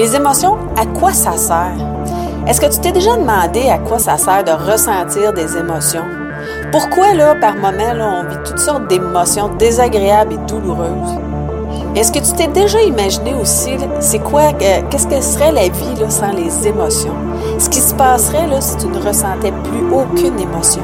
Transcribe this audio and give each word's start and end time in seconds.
Les 0.00 0.16
émotions, 0.16 0.56
à 0.78 0.86
quoi 0.86 1.12
ça 1.12 1.36
sert? 1.36 1.76
Est-ce 2.46 2.58
que 2.58 2.72
tu 2.72 2.80
t'es 2.80 2.90
déjà 2.90 3.16
demandé 3.16 3.68
à 3.68 3.76
quoi 3.76 3.98
ça 3.98 4.16
sert 4.16 4.42
de 4.44 4.50
ressentir 4.50 5.34
des 5.34 5.58
émotions? 5.58 6.06
Pourquoi, 6.72 7.12
là, 7.12 7.34
par 7.34 7.54
moment, 7.56 7.92
là, 7.94 8.22
on 8.22 8.30
vit 8.30 8.38
toutes 8.42 8.60
sortes 8.60 8.88
d'émotions 8.88 9.50
désagréables 9.58 10.32
et 10.32 10.38
douloureuses? 10.50 11.18
Est-ce 11.94 12.12
que 12.12 12.18
tu 12.18 12.32
t'es 12.32 12.46
déjà 12.46 12.80
imaginé 12.80 13.34
aussi, 13.34 13.72
c'est 14.00 14.20
quoi, 14.20 14.44
euh, 14.62 14.80
qu'est-ce 14.88 15.06
que 15.06 15.20
serait 15.20 15.52
la 15.52 15.68
vie 15.68 15.94
sans 16.08 16.32
les 16.32 16.66
émotions? 16.66 17.16
Ce 17.58 17.68
qui 17.68 17.80
se 17.80 17.92
passerait 17.92 18.48
si 18.60 18.78
tu 18.78 18.86
ne 18.86 19.06
ressentais 19.06 19.52
plus 19.52 19.84
aucune 19.92 20.40
émotion? 20.40 20.82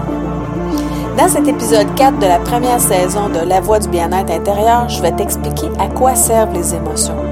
Dans 1.17 1.29
cet 1.29 1.49
épisode 1.49 1.95
4 1.95 2.19
de 2.19 2.27
la 2.27 2.39
première 2.39 2.81
saison 2.81 3.31
de 3.31 3.49
La 3.49 3.63
Voix 3.63 3.79
du 3.79 3.89
bien-être 3.89 4.31
intérieur, 4.31 4.91
je 4.91 5.01
vais 5.01 5.13
t'expliquer 5.13 5.71
à 5.79 5.89
quoi 5.89 6.15
servent 6.15 6.53
les 6.53 6.75
émotions. 6.75 7.26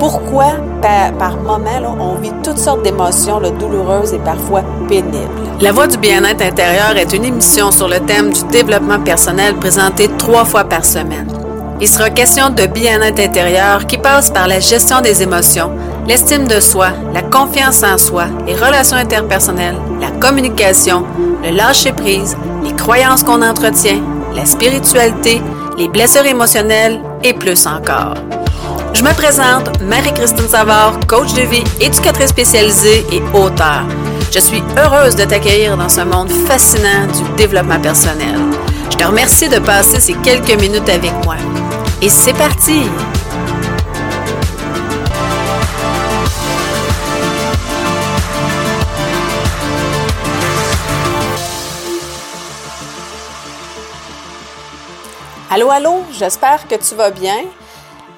Pourquoi, 0.00 0.54
par, 0.80 1.12
par 1.18 1.36
moment, 1.36 1.94
on 2.00 2.14
vit 2.14 2.32
toutes 2.42 2.56
sortes 2.56 2.82
d'émotions 2.82 3.38
douloureuses 3.38 4.14
et 4.14 4.18
parfois 4.18 4.62
pénibles. 4.88 5.28
La 5.60 5.72
Voix 5.72 5.86
du 5.86 5.98
bien-être 5.98 6.40
intérieur 6.40 6.96
est 6.96 7.12
une 7.12 7.26
émission 7.26 7.70
sur 7.70 7.86
le 7.86 8.00
thème 8.00 8.32
du 8.32 8.42
développement 8.44 8.98
personnel 8.98 9.56
présentée 9.56 10.08
trois 10.16 10.46
fois 10.46 10.64
par 10.64 10.86
semaine. 10.86 11.28
Il 11.82 11.86
sera 11.86 12.08
question 12.08 12.48
de 12.48 12.64
bien-être 12.64 13.20
intérieur 13.20 13.86
qui 13.86 13.98
passe 13.98 14.30
par 14.30 14.48
la 14.48 14.58
gestion 14.58 15.02
des 15.02 15.22
émotions, 15.22 15.70
l'estime 16.08 16.46
de 16.46 16.60
soi, 16.60 16.88
la 17.12 17.20
confiance 17.20 17.82
en 17.82 17.98
soi, 17.98 18.24
les 18.46 18.54
relations 18.54 18.96
interpersonnelles, 18.96 19.78
la 20.00 20.10
communication, 20.12 21.04
le 21.44 21.50
lâcher-prise, 21.50 22.38
les 22.64 22.72
croyances 22.72 23.22
qu'on 23.22 23.42
entretient, 23.42 24.00
la 24.34 24.46
spiritualité, 24.46 25.42
les 25.76 25.88
blessures 25.88 26.24
émotionnelles 26.24 27.00
et 27.22 27.34
plus 27.34 27.66
encore. 27.66 28.14
Je 28.92 29.02
me 29.02 29.14
présente, 29.14 29.80
Marie-Christine 29.80 30.48
Savard, 30.48 30.98
coach 31.06 31.32
de 31.34 31.42
vie, 31.42 31.64
éducatrice 31.80 32.30
spécialisée 32.30 33.04
et 33.12 33.22
auteur. 33.34 33.84
Je 34.30 34.38
suis 34.40 34.62
heureuse 34.76 35.16
de 35.16 35.24
t'accueillir 35.24 35.76
dans 35.76 35.88
ce 35.88 36.02
monde 36.02 36.30
fascinant 36.30 37.06
du 37.06 37.36
développement 37.36 37.80
personnel. 37.80 38.36
Je 38.90 38.96
te 38.96 39.04
remercie 39.04 39.48
de 39.48 39.58
passer 39.58 40.00
ces 40.00 40.14
quelques 40.14 40.60
minutes 40.60 40.88
avec 40.88 41.12
moi. 41.24 41.36
Et 42.02 42.08
c'est 42.08 42.34
parti! 42.34 42.82
Allô, 55.52 55.68
allô, 55.70 56.04
j'espère 56.12 56.68
que 56.68 56.76
tu 56.76 56.94
vas 56.94 57.10
bien. 57.10 57.44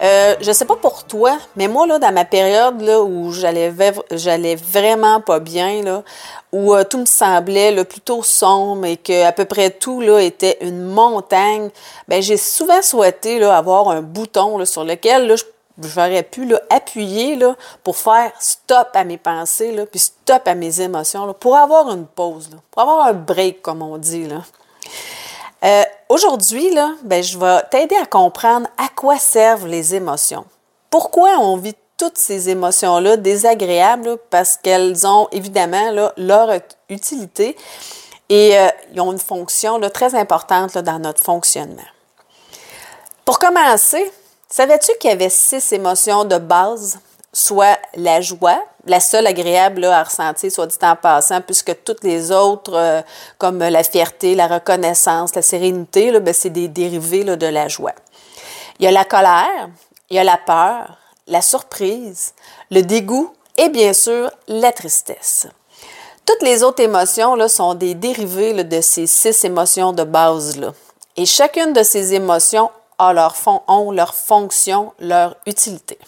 Euh, 0.03 0.34
je 0.41 0.50
sais 0.50 0.64
pas 0.64 0.75
pour 0.75 1.05
toi, 1.05 1.39
mais 1.55 1.69
moi, 1.69 1.86
là, 1.86 2.00
dans 2.00 2.12
ma 2.12 2.25
période 2.25 2.81
là, 2.81 3.00
où 3.00 3.31
j'allais, 3.31 3.72
j'allais 4.11 4.56
vraiment 4.56 5.20
pas 5.20 5.39
bien, 5.39 5.81
là, 5.83 6.03
où 6.50 6.75
euh, 6.75 6.83
tout 6.83 6.98
me 6.98 7.06
semblait 7.06 7.84
plutôt 7.84 8.25
sombre 8.25 8.84
et 8.86 8.97
que 8.97 9.25
à 9.25 9.30
peu 9.30 9.45
près 9.45 9.70
tout 9.70 10.00
là, 10.00 10.19
était 10.19 10.58
une 10.61 10.86
montagne, 10.86 11.70
ben, 12.08 12.20
j'ai 12.20 12.36
souvent 12.36 12.83
souhaité 12.83 13.42
avoir 13.45 13.91
un 13.91 14.03
bouton 14.03 14.64
sur 14.64 14.83
lequel 14.83 15.36
j'aurais 15.80 16.25
pu 16.25 16.47
là, 16.47 16.61
appuyer 16.69 17.39
pour 17.84 17.97
faire 17.97 18.33
stop 18.41 18.89
à 18.95 19.05
mes 19.05 19.19
pensées, 19.19 19.70
là, 19.70 19.86
puis 19.86 20.00
stop 20.00 20.42
à 20.48 20.56
mes 20.56 20.80
émotions, 20.80 21.33
pour 21.34 21.56
avoir 21.56 21.92
une 21.92 22.06
pause, 22.06 22.50
pour 22.73 22.83
avoir 22.83 23.06
un 23.06 23.12
break, 23.12 23.62
comme 23.62 23.83
on 23.83 23.98
dit. 23.98 24.27
Euh, 25.65 25.85
Aujourd'hui, 26.13 26.69
ben, 27.05 27.23
je 27.23 27.39
vais 27.39 27.63
t'aider 27.71 27.97
à 27.97 28.05
comprendre 28.05 28.69
à 28.77 28.89
quoi 28.95 29.17
servent 29.17 29.67
les 29.67 29.95
émotions. 29.95 30.45
Pourquoi 30.91 31.39
on 31.39 31.57
vit 31.57 31.75
toutes 31.97 32.19
ces 32.19 32.51
émotions-là 32.51 33.17
désagréables? 33.17 34.19
Parce 34.29 34.59
qu'elles 34.59 35.07
ont 35.07 35.27
évidemment 35.33 36.11
leur 36.19 36.51
utilité 36.91 37.57
et 38.29 38.59
euh, 38.59 38.69
ils 38.92 39.01
ont 39.01 39.11
une 39.11 39.19
fonction 39.19 39.81
très 39.89 40.14
importante 40.14 40.77
dans 40.77 40.98
notre 40.98 41.23
fonctionnement. 41.23 41.81
Pour 43.25 43.39
commencer, 43.39 44.13
savais-tu 44.51 44.92
qu'il 45.01 45.09
y 45.09 45.15
avait 45.15 45.31
six 45.31 45.73
émotions 45.73 46.27
de 46.27 46.36
base 46.36 46.98
soit 47.33 47.79
la 47.95 48.20
joie, 48.20 48.63
la 48.87 49.01
seule 49.01 49.27
agréable 49.27 49.85
à 49.85 50.03
ressentir, 50.03 50.51
soit 50.51 50.67
dit 50.67 50.77
en 50.83 50.97
passant, 50.97 51.41
puisque 51.41 51.85
toutes 51.85 52.05
les 52.05 52.33
autres, 52.33 52.75
euh, 52.75 53.03
comme 53.39 53.59
la 53.59 53.83
fierté, 53.83 54.35
la 54.35 54.47
reconnaissance, 54.47 55.35
la 55.35 55.43
sérénité, 55.43 56.19
ben, 56.20 56.35
c'est 56.35 56.51
des 56.51 56.69
dérivés 56.69 57.25
de 57.25 57.47
la 57.47 57.69
joie. 57.69 57.95
Il 58.79 58.85
y 58.85 58.89
a 58.89 58.91
la 58.91 59.05
colère, 59.05 59.69
il 60.11 60.17
y 60.17 60.19
a 60.19 60.25
la 60.25 60.39
peur, 60.39 60.98
la 61.27 61.42
surprise, 61.42 62.35
le 62.71 62.83
dégoût 62.83 63.33
et 63.57 63.69
bien 63.69 63.92
sûr 63.92 64.31
la 64.48 64.73
tristesse. 64.73 65.47
Toutes 66.25 66.42
les 66.42 66.63
autres 66.63 66.83
émotions 66.83 67.35
là, 67.35 67.48
sont 67.48 67.75
des 67.75 67.95
dérivés 67.95 68.65
de 68.65 68.81
ces 68.81 69.07
six 69.07 69.45
émotions 69.45 69.92
de 69.92 70.05
base. 70.05 70.57
Là. 70.57 70.73
Et 71.17 71.27
chacune 71.27 71.73
de 71.73 71.83
ces 71.83 72.15
émotions 72.15 72.71
a 72.98 73.13
leur 73.13 73.37
fond, 73.37 73.63
ont 73.67 73.91
leur 73.91 74.15
fonction, 74.15 74.92
leur 74.98 75.37
utilité. 75.47 75.98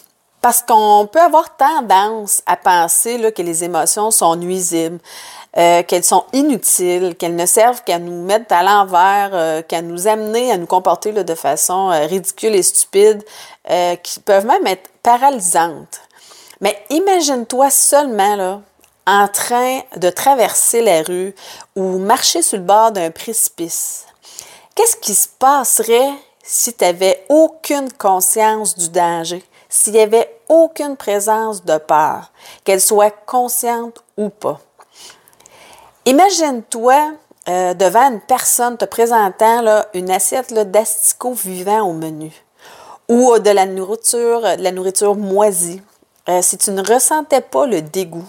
Parce 0.45 0.61
qu'on 0.61 1.09
peut 1.11 1.21
avoir 1.21 1.57
tendance 1.57 2.43
à 2.45 2.55
penser 2.55 3.19
que 3.31 3.41
les 3.41 3.63
émotions 3.63 4.11
sont 4.11 4.35
nuisibles, 4.35 4.99
euh, 5.57 5.81
qu'elles 5.81 6.03
sont 6.03 6.23
inutiles, 6.33 7.15
qu'elles 7.15 7.35
ne 7.35 7.47
servent 7.47 7.83
qu'à 7.83 7.97
nous 7.97 8.21
mettre 8.21 8.53
à 8.53 8.61
l'envers, 8.61 9.31
euh, 9.33 9.63
qu'à 9.63 9.81
nous 9.81 10.05
amener 10.05 10.51
à 10.51 10.57
nous 10.57 10.67
comporter 10.67 11.13
de 11.13 11.33
façon 11.33 11.89
euh, 11.89 12.05
ridicule 12.05 12.53
et 12.53 12.61
stupide, 12.61 13.23
qui 14.03 14.19
peuvent 14.19 14.45
même 14.45 14.67
être 14.67 14.87
paralysantes. 15.01 16.01
Mais 16.61 16.77
imagine-toi 16.91 17.71
seulement 17.71 18.61
en 19.07 19.27
train 19.27 19.79
de 19.97 20.11
traverser 20.11 20.83
la 20.83 21.01
rue 21.01 21.33
ou 21.75 21.97
marcher 21.97 22.43
sur 22.43 22.59
le 22.59 22.63
bord 22.65 22.91
d'un 22.91 23.09
précipice. 23.09 24.05
Qu'est-ce 24.75 24.97
qui 24.97 25.15
se 25.15 25.27
passerait 25.39 26.13
si 26.43 26.71
tu 26.71 26.83
n'avais 26.83 27.25
aucune 27.29 27.91
conscience 27.93 28.75
du 28.75 28.89
danger? 28.89 29.43
s'il 29.75 29.93
n'y 29.93 29.99
avait 29.99 30.34
aucune 30.49 30.97
présence 30.97 31.63
de 31.63 31.77
peur, 31.77 32.31
qu'elle 32.63 32.81
soit 32.81 33.13
consciente 33.25 34.03
ou 34.17 34.29
pas. 34.29 34.59
Imagine-toi 36.05 37.13
euh, 37.47 37.73
devant 37.73 38.11
une 38.11 38.21
personne 38.21 38.77
te 38.77 38.85
présentant 38.85 39.61
là, 39.61 39.87
une 39.93 40.09
assiette 40.09 40.53
d'asticots 40.53 41.33
vivants 41.33 41.87
au 41.87 41.93
menu 41.93 42.31
ou 43.07 43.33
euh, 43.33 43.39
de 43.39 43.49
la 43.49 43.65
nourriture, 43.65 44.41
de 44.41 44.61
la 44.61 44.71
nourriture 44.71 45.15
moisie, 45.15 45.81
euh, 46.29 46.41
si 46.41 46.57
tu 46.57 46.71
ne 46.71 46.81
ressentais 46.81 47.41
pas 47.41 47.65
le 47.65 47.81
dégoût. 47.81 48.25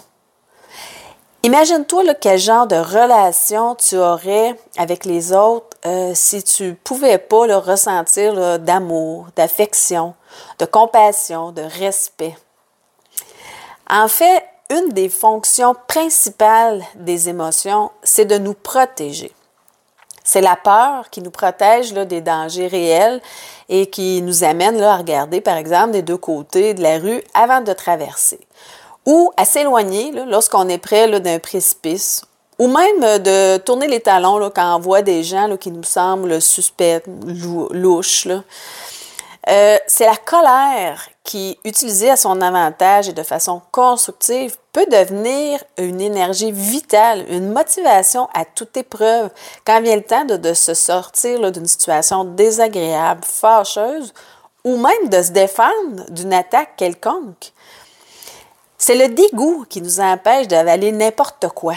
Imagine-toi 1.47 2.13
quel 2.15 2.37
genre 2.37 2.67
de 2.67 2.75
relation 2.75 3.73
tu 3.75 3.95
aurais 3.95 4.59
avec 4.77 5.05
les 5.05 5.31
autres 5.31 5.77
si 6.13 6.43
tu 6.43 6.63
ne 6.63 6.73
pouvais 6.73 7.17
pas 7.19 7.47
le 7.47 7.55
ressentir 7.55 8.59
d'amour, 8.59 9.27
d'affection, 9.37 10.13
de 10.59 10.65
compassion, 10.65 11.53
de 11.53 11.61
respect. 11.61 12.35
En 13.89 14.09
fait, 14.09 14.43
une 14.69 14.89
des 14.89 15.07
fonctions 15.07 15.73
principales 15.87 16.83
des 16.95 17.29
émotions, 17.29 17.91
c'est 18.03 18.25
de 18.25 18.37
nous 18.37 18.53
protéger. 18.53 19.31
C'est 20.25 20.41
la 20.41 20.57
peur 20.57 21.09
qui 21.09 21.21
nous 21.21 21.31
protège 21.31 21.93
des 21.93 22.19
dangers 22.19 22.67
réels 22.67 23.21
et 23.69 23.89
qui 23.89 24.21
nous 24.21 24.43
amène 24.43 24.81
à 24.83 24.97
regarder, 24.97 25.39
par 25.39 25.55
exemple, 25.55 25.91
des 25.91 26.01
deux 26.01 26.17
côtés 26.17 26.73
de 26.73 26.83
la 26.83 26.97
rue 26.97 27.23
avant 27.33 27.61
de 27.61 27.71
traverser. 27.71 28.41
Ou 29.07 29.31
à 29.37 29.45
s'éloigner 29.45 30.11
lorsqu'on 30.27 30.69
est 30.69 30.77
près 30.77 31.19
d'un 31.19 31.39
précipice. 31.39 32.23
Ou 32.59 32.67
même 32.67 33.19
de 33.23 33.57
tourner 33.57 33.87
les 33.87 34.01
talons 34.01 34.51
quand 34.53 34.75
on 34.75 34.79
voit 34.79 35.01
des 35.01 35.23
gens 35.23 35.57
qui 35.57 35.71
nous 35.71 35.83
semblent 35.83 36.41
suspects, 36.41 37.01
louches. 37.07 38.27
Euh, 39.49 39.77
c'est 39.87 40.05
la 40.05 40.17
colère 40.17 41.07
qui, 41.23 41.57
utilisée 41.63 42.09
à 42.09 42.17
son 42.17 42.41
avantage 42.41 43.07
et 43.07 43.13
de 43.13 43.23
façon 43.23 43.61
constructive, 43.71 44.57
peut 44.73 44.85
devenir 44.91 45.63
une 45.77 46.01
énergie 46.01 46.51
vitale, 46.51 47.25
une 47.29 47.53
motivation 47.53 48.27
à 48.33 48.43
toute 48.43 48.75
épreuve 48.75 49.29
quand 49.65 49.81
vient 49.81 49.95
le 49.95 50.03
temps 50.03 50.25
de, 50.25 50.53
se 50.53 50.73
sortir 50.73 51.49
d'une 51.51 51.65
situation 51.65 52.25
désagréable, 52.25 53.21
fâcheuse, 53.23 54.13
ou 54.65 54.75
même 54.75 55.09
de 55.09 55.21
se 55.21 55.31
défendre 55.31 56.09
d'une 56.09 56.33
attaque 56.33 56.75
quelconque. 56.75 57.53
C'est 58.77 58.95
le 58.95 59.07
dégoût 59.07 59.65
qui 59.67 59.81
nous 59.81 59.99
empêche 59.99 60.47
d'avaler 60.47 60.91
n'importe 60.91 61.47
quoi, 61.49 61.75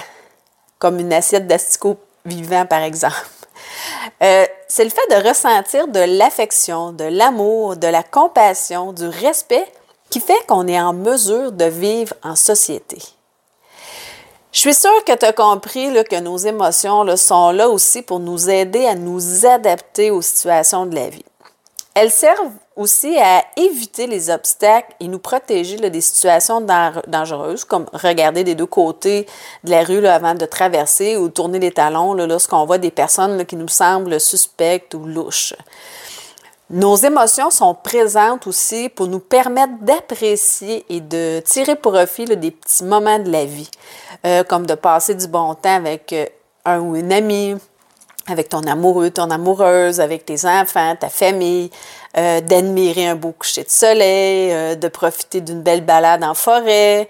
comme 0.78 0.98
une 0.98 1.12
assiette 1.12 1.46
d'asticot 1.46 1.96
vivant 2.24 2.66
par 2.66 2.82
exemple. 2.82 3.26
Euh, 4.22 4.46
c'est 4.68 4.84
le 4.84 4.90
fait 4.90 5.06
de 5.10 5.28
ressentir 5.28 5.88
de 5.88 6.00
l'affection, 6.00 6.92
de 6.92 7.04
l'amour, 7.04 7.76
de 7.76 7.86
la 7.86 8.02
compassion, 8.02 8.92
du 8.92 9.06
respect 9.06 9.66
qui 10.10 10.20
fait 10.20 10.46
qu'on 10.46 10.66
est 10.66 10.80
en 10.80 10.92
mesure 10.92 11.52
de 11.52 11.64
vivre 11.64 12.14
en 12.22 12.36
société. 12.36 12.98
Je 14.52 14.58
suis 14.58 14.74
sûre 14.74 15.04
que 15.06 15.14
tu 15.14 15.24
as 15.24 15.32
compris 15.32 15.92
que 16.04 16.18
nos 16.18 16.36
émotions 16.36 17.16
sont 17.16 17.52
là 17.52 17.68
aussi 17.68 18.02
pour 18.02 18.18
nous 18.18 18.50
aider 18.50 18.84
à 18.86 18.96
nous 18.96 19.46
adapter 19.46 20.10
aux 20.10 20.22
situations 20.22 20.86
de 20.86 20.96
la 20.96 21.08
vie. 21.08 21.24
Elles 21.94 22.10
servent 22.10 22.50
aussi 22.80 23.18
à 23.18 23.44
éviter 23.56 24.06
les 24.06 24.30
obstacles 24.30 24.94
et 25.00 25.06
nous 25.06 25.18
protéger 25.18 25.76
des 25.76 26.00
situations 26.00 26.60
dangereuses, 27.06 27.64
comme 27.64 27.86
regarder 27.92 28.42
des 28.42 28.54
deux 28.54 28.66
côtés 28.66 29.26
de 29.64 29.70
la 29.70 29.84
rue 29.84 30.06
avant 30.06 30.34
de 30.34 30.46
traverser 30.46 31.16
ou 31.16 31.28
tourner 31.28 31.58
les 31.58 31.72
talons 31.72 32.14
lorsqu'on 32.14 32.64
voit 32.64 32.78
des 32.78 32.90
personnes 32.90 33.44
qui 33.44 33.56
nous 33.56 33.68
semblent 33.68 34.18
suspectes 34.18 34.94
ou 34.94 35.04
louches. 35.04 35.54
Nos 36.70 36.96
émotions 36.96 37.50
sont 37.50 37.74
présentes 37.74 38.46
aussi 38.46 38.88
pour 38.88 39.08
nous 39.08 39.18
permettre 39.18 39.72
d'apprécier 39.82 40.86
et 40.88 41.00
de 41.00 41.40
tirer 41.40 41.76
profit 41.76 42.24
des 42.24 42.50
petits 42.50 42.84
moments 42.84 43.18
de 43.18 43.30
la 43.30 43.44
vie, 43.44 43.68
euh, 44.24 44.44
comme 44.44 44.66
de 44.66 44.74
passer 44.74 45.14
du 45.14 45.26
bon 45.26 45.54
temps 45.54 45.74
avec 45.74 46.12
euh, 46.12 46.26
un 46.64 46.78
ou 46.78 46.94
une 46.94 47.12
amie, 47.12 47.56
avec 48.28 48.48
ton 48.48 48.62
amoureux, 48.62 49.10
ton 49.10 49.30
amoureuse, 49.30 50.00
avec 50.00 50.24
tes 50.24 50.46
enfants, 50.46 50.94
ta 50.94 51.08
famille, 51.08 51.70
euh, 52.18 52.40
d'admirer 52.40 53.06
un 53.06 53.14
beau 53.14 53.30
coucher 53.30 53.62
de 53.62 53.70
soleil, 53.70 54.50
euh, 54.52 54.74
de 54.74 54.88
profiter 54.88 55.40
d'une 55.40 55.62
belle 55.62 55.84
balade 55.84 56.24
en 56.24 56.34
forêt, 56.34 57.06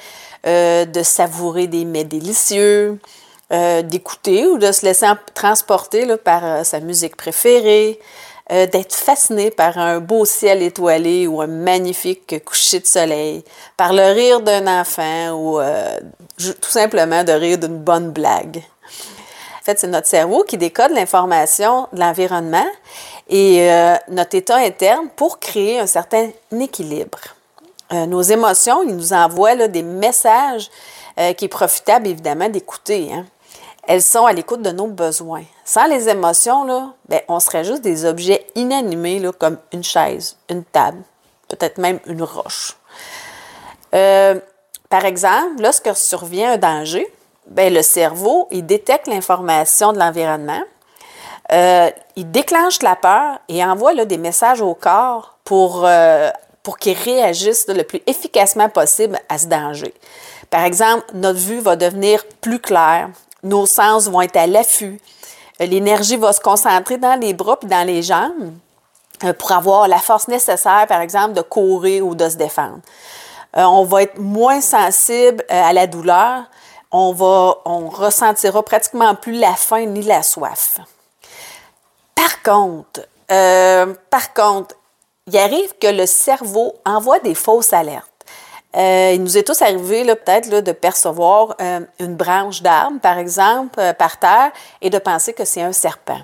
euh, 0.47 0.85
de 0.85 1.03
savourer 1.03 1.69
des 1.69 1.87
mets 1.87 2.05
délicieux, 2.05 2.99
d'écouter 3.83 4.47
ou 4.47 4.59
de 4.59 4.71
se 4.71 4.87
laisser 4.87 5.09
transporter 5.35 6.07
par 6.19 6.65
sa 6.65 6.79
musique 6.79 7.17
préférée, 7.17 7.99
d'être 8.49 8.95
fasciné 8.95 9.51
par 9.51 9.77
un 9.77 9.99
beau 9.99 10.25
ciel 10.25 10.63
étoilé 10.63 11.27
ou 11.27 11.41
un 11.41 11.49
magnifique 11.49 12.45
coucher 12.45 12.79
de 12.79 12.87
soleil, 12.87 13.43
par 13.77 13.93
le 13.93 14.13
rire 14.13 14.41
d'un 14.41 14.81
enfant 14.81 15.33
ou 15.33 15.61
tout 16.39 16.71
simplement 16.71 17.25
de 17.25 17.33
rire 17.33 17.59
d'une 17.59 17.79
bonne 17.79 18.13
blague. 18.13 18.63
En 19.61 19.65
fait, 19.65 19.81
c'est 19.81 19.89
notre 19.89 20.07
cerveau 20.07 20.45
qui 20.45 20.57
décode 20.57 20.93
l'information 20.93 21.89
de 21.93 21.99
l'environnement 21.99 22.67
et 23.31 23.71
euh, 23.71 23.95
notre 24.09 24.37
état 24.37 24.57
interne 24.57 25.09
pour 25.15 25.39
créer 25.39 25.79
un 25.79 25.87
certain 25.87 26.31
équilibre. 26.53 27.19
Euh, 27.93 28.07
nos 28.07 28.23
émotions, 28.23 28.83
ils 28.83 28.95
nous 28.95 29.13
envoient 29.13 29.69
des 29.69 29.83
messages 29.83 30.69
euh, 31.19 31.33
qui 31.33 31.45
est 31.45 31.49
profitable 31.49 32.09
évidemment 32.09 32.49
d'écouter. 32.49 33.11
Hein. 33.13 33.25
Elles 33.87 34.03
sont 34.03 34.27
à 34.27 34.33
l'écoute 34.33 34.63
de 34.63 34.71
nos 34.71 34.89
besoins. 34.89 35.45
Sans 35.65 35.87
les 35.87 36.09
émotions, 36.09 36.65
là, 36.65 36.93
ben, 37.09 37.21
on 37.29 37.39
serait 37.39 37.65
juste 37.65 37.83
des 37.83 38.05
objets 38.05 38.47
inanimés 38.57 39.21
là, 39.21 39.33
comme 39.33 39.59
une 39.73 39.85
chaise, 39.85 40.37
une 40.49 40.65
table, 40.65 41.03
peut-être 41.49 41.79
même 41.79 42.01
une 42.07 42.23
roche. 42.23 42.77
par 43.93 45.05
exemple, 45.05 45.63
lorsque 45.63 45.95
survient 45.97 46.55
un 46.55 46.59
danger, 46.59 47.07
ben, 47.47 47.73
le 47.73 47.83
cerveau, 47.83 48.49
il 48.51 48.67
détecte 48.67 49.07
l'information 49.07 49.93
de 49.93 49.99
l'environnement, 49.99 50.63
euh, 51.53 51.91
il 52.17 52.31
déclenche 52.31 52.83
la 52.83 52.97
peur 52.97 53.39
et 53.49 53.65
envoie 53.65 53.95
des 54.05 54.19
messages 54.19 54.61
au 54.61 54.75
corps 54.75 55.39
pour, 55.45 55.83
euh, 55.85 56.31
pour 56.63 56.79
qu'il 56.79 56.97
réagisse 56.97 57.67
le 57.69 57.83
plus 57.83 58.03
efficacement 58.07 58.69
possible 58.69 59.19
à 59.29 59.39
ce 59.39 59.47
danger. 59.47 59.93
Par 60.49 60.65
exemple, 60.65 61.05
notre 61.15 61.39
vue 61.39 61.61
va 61.61 61.77
devenir 61.77 62.25
plus 62.41 62.61
claire, 62.61 63.09
nos 63.43 63.67
sens 63.67 64.09
vont 64.09 64.21
être 64.21 64.37
à 64.37 64.47
l'affût, 64.47 65.01
euh, 65.61 65.67
l'énergie 65.67 66.17
va 66.17 66.33
se 66.33 66.41
concentrer 66.41 66.99
dans 66.99 67.19
les 67.19 67.35
bras 67.35 67.59
et 67.63 67.67
dans 67.67 67.87
les 67.87 68.03
jambes 68.03 68.53
pour 69.39 69.53
avoir 69.53 69.87
la 69.87 69.99
force 69.99 70.29
nécessaire, 70.29 70.87
par 70.89 71.01
exemple, 71.03 71.35
de 71.35 71.43
courir 71.43 72.07
ou 72.07 72.15
de 72.15 72.27
se 72.29 72.37
défendre. 72.37 72.79
on 73.55 73.85
va 73.85 74.05
être 74.05 74.19
moins 74.19 74.63
sensible 74.63 75.45
à 75.51 75.75
la 75.75 75.87
douleur, 75.87 76.45
on 76.91 77.13
va, 77.13 77.57
on 77.67 77.91
ressentira 77.91 78.63
pratiquement 78.63 79.15
plus 79.15 79.33
la 79.33 79.55
faim 79.55 79.85
ni 79.85 80.01
la 80.01 80.23
soif. 80.23 80.81
Par 82.21 82.43
contre, 82.43 83.01
euh, 83.33 83.95
par 84.11 84.35
contre, 84.35 84.75
il 85.27 85.39
arrive 85.39 85.73
que 85.81 85.87
le 85.87 86.05
cerveau 86.05 86.75
envoie 86.85 87.19
des 87.21 87.35
fausses 87.35 87.73
alertes. 87.73 88.11
Euh, 88.77 89.13
il 89.15 89.23
nous 89.23 89.39
est 89.39 89.43
tous 89.43 89.63
arrivé 89.63 90.05
peut-être 90.05 90.51
de 90.51 90.73
percevoir 90.73 91.57
euh, 91.63 91.81
une 91.99 92.17
branche 92.17 92.61
d'arbre, 92.61 93.01
par 93.01 93.17
exemple, 93.17 93.81
par 93.99 94.19
terre, 94.19 94.53
et 94.83 94.91
de 94.91 94.99
penser 94.99 95.33
que 95.33 95.47
c'est 95.47 95.63
un 95.63 95.73
serpent 95.73 96.21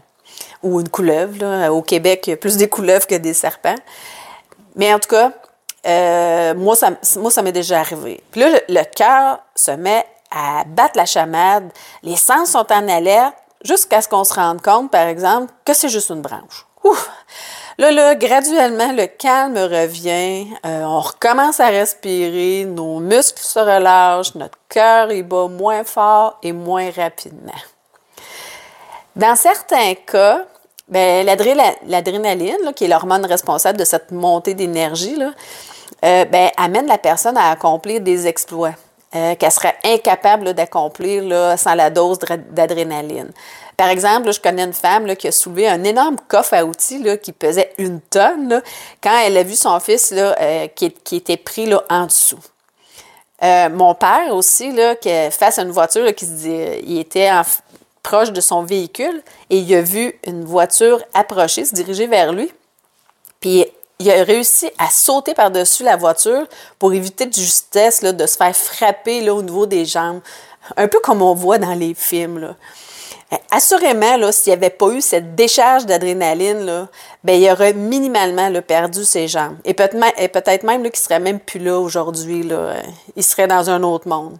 ou 0.63 0.81
une 0.83 0.89
couleuvre. 0.91 1.71
Au 1.71 1.81
Québec, 1.81 2.27
il 2.27 2.31
y 2.31 2.33
a 2.35 2.37
plus 2.37 2.59
des 2.59 2.69
couleuvres 2.69 3.07
que 3.07 3.15
des 3.15 3.33
serpents. 3.33 3.75
Mais 4.75 4.93
en 4.93 4.99
tout 4.99 5.09
cas, 5.09 5.33
moi, 6.57 6.77
ça, 6.77 7.43
m'est 7.43 7.53
déjà 7.53 7.81
arrivé. 7.81 8.23
Puis 8.33 8.43
là, 8.43 8.51
le 8.69 8.83
cœur 8.85 9.39
se 9.55 9.71
met 9.71 10.05
à 10.31 10.65
battre 10.67 10.99
la 10.99 11.07
chamade, 11.07 11.71
les 12.03 12.17
sens 12.17 12.51
sont 12.51 12.71
en 12.71 12.87
alerte 12.87 13.35
jusqu'à 13.65 14.03
ce 14.03 14.09
qu'on 14.09 14.25
se 14.25 14.35
rende 14.35 14.63
compte, 14.63 14.91
par 14.91 15.07
exemple, 15.07 15.53
que 15.65 15.75
c'est 15.75 15.89
juste 15.89 16.11
une 16.11 16.23
branche. 16.23 16.67
Là, 17.79 17.91
là, 17.91 18.15
graduellement, 18.15 18.93
le 18.93 19.07
calme 19.07 19.59
revient, 19.59 20.47
euh, 20.65 20.83
on 20.85 21.01
recommence 21.01 21.61
à 21.61 21.67
respirer, 21.67 22.65
nos 22.65 23.01
muscles 23.01 23.43
se 23.43 23.59
relâchent, 23.59 24.35
notre 24.35 24.57
cœur 24.71 25.13
y 25.13 25.23
bat 25.23 25.49
moins 25.49 25.85
fort 25.85 26.39
et 26.43 26.53
moins 26.53 26.91
rapidement. 26.91 27.53
Dans 29.15 29.37
certains 29.37 29.95
cas, 29.95 30.47
ben, 30.89 31.27
l'adrénaline, 31.27 32.73
qui 32.75 32.85
est 32.85 32.89
l'hormone 32.89 33.27
responsable 33.27 33.79
de 33.79 33.85
cette 33.85 34.11
montée 34.11 34.55
d'énergie, 34.55 35.19
euh, 36.03 36.25
ben, 36.25 36.51
amène 36.57 36.87
la 36.87 36.97
personne 36.97 37.37
à 37.37 37.51
accomplir 37.51 38.01
des 38.01 38.27
exploits. 38.27 38.75
Euh, 39.17 39.35
qu'elle 39.35 39.53
serait 39.53 39.77
incapable 39.83 40.53
d'accomplir 40.53 41.57
sans 41.57 41.75
la 41.75 41.89
dose 41.89 42.19
d'adrénaline. 42.51 43.31
Par 43.77 43.89
exemple, 43.89 44.31
je 44.31 44.41
connais 44.41 44.65
une 44.65 44.75
femme 44.75 45.17
qui 45.17 45.29
a 45.29 45.33
soulevé 45.33 45.69
un 45.69 45.85
énorme 45.85 46.17
coffre 46.29 46.53
à 46.53 46.65
outils 46.65 47.03
qui 47.23 47.33
pesait 47.33 47.73
une 47.79 48.01
tonne 48.01 48.61
quand 49.03 49.17
elle 49.25 49.39
a 49.39 49.43
vu 49.43 49.55
son 49.55 49.81
fils 49.81 50.13
euh, 50.13 50.67
qui, 50.75 50.93
était 51.13 51.39
pris 51.39 51.73
en 51.89 52.07
dessous. 52.07 52.41
Euh, 53.43 53.71
mon 53.71 53.95
père 53.95 54.35
aussi, 54.35 54.75
face 55.31 55.59
à 55.59 55.63
une 55.63 55.71
voiture, 55.71 56.07
il 56.07 56.99
était 56.99 57.31
proche 58.03 58.33
de 58.33 58.41
son 58.43 58.65
véhicule 58.65 59.23
et 59.49 59.59
il 59.59 59.75
a 59.75 59.83
vu 59.83 60.19
une 60.27 60.45
voiture 60.45 61.01
approcher, 61.15 61.65
se 61.65 61.75
diriger 61.75 62.07
vers 62.07 62.35
lui. 62.35 62.53
Puis 63.41 63.65
il 63.99 64.11
a 64.11 64.25
réussi 64.25 64.71
à 64.79 64.91
sauter 64.91 65.35
par-dessus 65.35 65.83
la 65.83 65.97
voiture 65.97 66.47
pour 66.79 66.93
éviter 66.93 67.27
de 67.27 67.33
justesse 67.33 68.03
là, 68.03 68.13
de 68.13 68.27
se 68.27 68.37
faire 68.37 68.55
frapper 68.55 69.23
là, 69.23 69.35
au 69.35 69.43
niveau 69.43 69.67
des 69.67 69.85
jambes. 69.85 70.21
Un 70.77 70.89
peu 70.89 71.01
comme 71.01 71.23
on 71.23 71.35
voit 71.35 71.59
dans 71.59 71.75
les 71.75 71.95
films. 71.95 72.55
Assurément, 73.51 74.31
s'il 74.31 74.53
n'y 74.53 74.57
avait 74.57 74.71
pas 74.71 74.89
eu 74.89 75.01
cette 75.01 75.35
décharge 75.35 75.87
d'adrénaline, 75.87 76.87
ben, 77.25 77.41
il 77.41 77.51
aurait 77.51 77.73
minimalement 77.73 78.51
perdu 78.63 79.05
ses 79.05 79.27
jambes. 79.27 79.57
Et 79.65 79.75
peut-être 79.75 80.63
même 80.63 80.83
qu'il 80.83 80.91
ne 80.93 80.97
serait 80.97 81.21
même 81.21 81.41
plus 81.41 81.59
là 81.59 81.79
aujourd'hui. 81.79 82.49
Il 83.17 83.25
serait 83.25 83.49
dans 83.49 83.69
un 83.69 83.83
autre 83.83 84.09
monde. 84.09 84.39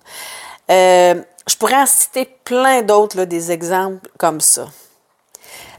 Euh, 0.71 1.15
je 1.49 1.57
pourrais 1.57 1.77
en 1.77 1.87
citer 1.87 2.29
plein 2.45 2.83
d'autres, 2.83 3.25
des 3.25 3.51
exemples 3.51 4.09
comme 4.19 4.41
ça. 4.41 4.67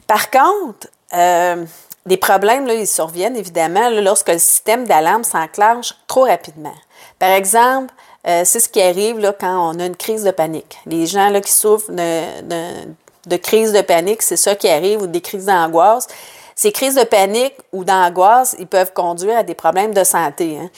Par 0.06 0.30
contre, 0.30 0.88
euh, 1.14 1.66
des 2.08 2.18
problèmes, 2.18 2.66
là, 2.66 2.74
ils 2.74 2.88
surviennent 2.88 3.36
évidemment 3.36 3.90
lorsque 3.90 4.30
le 4.30 4.40
système 4.40 4.86
d'alarme 4.86 5.24
s'enclenche 5.24 5.94
trop 6.08 6.24
rapidement. 6.24 6.74
Par 7.20 7.32
exemple, 7.32 7.94
euh, 8.28 8.44
c'est 8.46 8.60
ce 8.60 8.70
qui 8.70 8.82
arrive 8.82 9.20
là, 9.20 9.34
quand 9.38 9.72
on 9.72 9.80
a 9.80 9.86
une 9.86 9.96
crise 9.96 10.24
de 10.24 10.32
panique. 10.32 10.78
Les 10.86 11.06
gens 11.06 11.30
là, 11.30 11.42
qui 11.42 11.52
souffrent 11.52 11.92
de, 11.92 12.82
de, 13.26 13.38
crise 13.38 13.74
de 13.74 13.82
panique, 13.82 14.22
c'est 14.22 14.38
ça 14.38 14.56
qui 14.56 14.70
arrive, 14.70 15.02
ou 15.02 15.08
des 15.08 15.22
crises 15.22 15.46
d'angoisse. 15.46 16.08
Ces 16.56 16.72
crises 16.72 16.96
de 16.96 17.04
panique 17.04 17.56
ou 17.72 17.84
d'angoisse, 17.84 18.56
ils 18.58 18.68
peuvent 18.68 18.94
conduire 18.94 19.38
à 19.38 19.44
des 19.44 19.54
problèmes 19.54 19.94
de 19.94 20.04
santé. 20.04 20.58
Hein. 20.58 20.70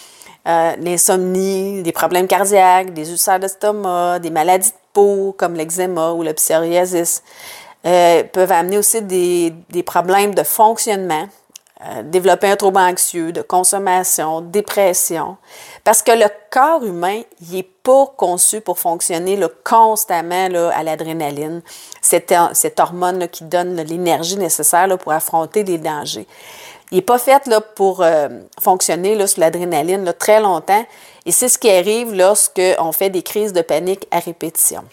Euh, 0.48 0.76
l'insomnie, 0.82 1.84
des 1.84 1.92
problèmes 1.92 2.28
cardiaques, 2.28 2.94
des 2.94 3.12
ulcères 3.12 3.40
d'estomac, 3.40 4.20
des 4.20 4.32
maladies 4.32 4.70
de 4.70 4.76
peau 4.94 5.36
comme 5.38 5.54
l'eczéma 5.54 6.12
ou 6.12 6.24
le 6.24 6.34
psoriasis. 6.34 7.22
Euh, 7.86 8.24
peuvent 8.24 8.52
amener 8.52 8.78
aussi 8.78 9.02
des, 9.02 9.54
des 9.70 9.84
problèmes 9.84 10.36
de 10.36 10.44
fonctionnement, 10.44 11.30
euh, 11.82 12.04
développer 12.04 12.48
un 12.48 12.58
trouble 12.58 12.78
anxieux, 12.78 13.32
de 13.32 13.42
consommation, 13.42 14.42
dépression. 14.42 15.38
Parce 15.86 16.02
que 16.02 16.12
le 16.12 16.26
corps 16.52 16.84
humain, 16.84 17.22
il 17.40 17.56
n'est 17.56 17.64
pas 17.64 18.06
conçu 18.18 18.60
pour 18.60 18.80
fonctionner 18.80 19.38
là, 19.38 19.48
constamment 19.64 20.50
là, 20.50 20.72
à 20.76 20.84
l'adrénaline, 20.84 21.62
cette, 22.02 22.34
cette 22.52 22.82
hormone 22.82 23.30
qui 23.30 23.46
donne 23.46 23.78
l'énergie 23.78 24.36
nécessaire 24.36 24.88
là, 24.88 24.98
pour 24.98 25.14
affronter 25.14 25.64
les 25.64 25.78
dangers. 25.78 26.28
Il 26.92 26.96
n'est 26.96 27.02
pas 27.02 27.18
fait 27.18 27.48
là, 27.48 27.62
pour 27.62 28.02
euh, 28.02 28.28
fonctionner 28.60 29.16
là, 29.16 29.26
sur 29.26 29.40
l'adrénaline 29.40 30.12
très 30.20 30.42
longtemps. 30.42 30.86
Et 31.26 31.32
c'est 31.32 31.48
ce 31.48 31.58
qui 31.58 31.70
arrive 31.70 32.14
lorsqu'on 32.14 32.92
fait 32.92 33.10
des 33.10 33.22
crises 33.22 33.54
de 33.54 33.62
panique 33.62 34.06
à 34.12 34.20
répétition. 34.20 34.84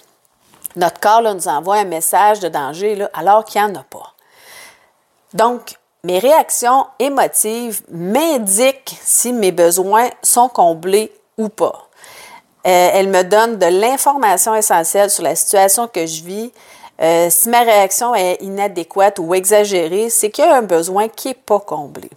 Notre 0.76 1.00
corps 1.00 1.23
nous 1.23 1.49
envoie 1.49 1.76
un 1.76 1.85
message 1.85 2.40
de 2.40 2.49
danger 2.49 3.06
alors 3.14 3.45
qu'il 3.45 3.61
n'y 3.62 3.71
en 3.71 3.75
a 3.75 3.83
pas. 3.83 4.12
Donc, 5.33 5.75
mes 6.04 6.18
réactions 6.18 6.87
émotives 6.99 7.83
m'indiquent 7.90 8.97
si 9.02 9.33
mes 9.33 9.52
besoins 9.52 10.09
sont 10.23 10.49
comblés 10.49 11.12
ou 11.37 11.49
pas. 11.49 11.88
Euh, 12.66 12.90
elles 12.92 13.09
me 13.09 13.23
donnent 13.23 13.59
de 13.59 13.66
l'information 13.66 14.54
essentielle 14.54 15.11
sur 15.11 15.23
la 15.23 15.35
situation 15.35 15.88
que 15.88 16.06
je 16.06 16.23
vis. 16.23 16.52
Euh, 17.00 17.28
si 17.30 17.49
ma 17.49 17.61
réaction 17.61 18.14
est 18.14 18.42
inadéquate 18.42 19.18
ou 19.18 19.35
exagérée, 19.35 20.11
c'est 20.11 20.30
qu'il 20.30 20.45
y 20.45 20.49
a 20.49 20.56
un 20.56 20.62
besoin 20.62 21.09
qui 21.09 21.28
n'est 21.28 21.35
pas 21.35 21.61
comblé. 21.61 22.11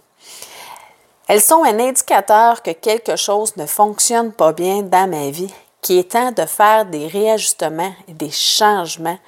Elles 1.28 1.40
sont 1.40 1.62
un 1.64 1.78
indicateur 1.78 2.62
que 2.62 2.72
quelque 2.72 3.16
chose 3.16 3.56
ne 3.56 3.66
fonctionne 3.66 4.32
pas 4.32 4.52
bien 4.52 4.82
dans 4.82 5.08
ma 5.08 5.30
vie, 5.30 5.54
qui 5.82 5.98
est 5.98 6.12
temps 6.12 6.32
de 6.32 6.44
faire 6.44 6.86
des 6.86 7.06
réajustements 7.06 7.92
et 8.08 8.12
des 8.12 8.30
changements, 8.30 9.18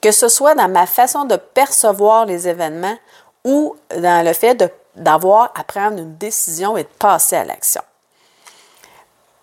que 0.00 0.10
ce 0.10 0.28
soit 0.28 0.54
dans 0.54 0.68
ma 0.68 0.86
façon 0.86 1.24
de 1.24 1.36
percevoir 1.36 2.26
les 2.26 2.48
événements 2.48 2.96
ou 3.44 3.76
dans 3.96 4.24
le 4.24 4.32
fait 4.32 4.72
d'avoir 4.96 5.52
à 5.54 5.64
prendre 5.64 5.98
une 5.98 6.16
décision 6.16 6.76
et 6.76 6.84
de 6.84 6.88
passer 6.98 7.36
à 7.36 7.44
l'action. 7.44 7.82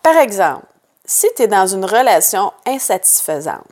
Par 0.01 0.17
exemple, 0.17 0.65
si 1.05 1.27
tu 1.36 1.43
es 1.43 1.48
dans 1.48 1.67
une 1.67 1.86
relation 1.86 2.51
insatisfaisante, 2.65 3.65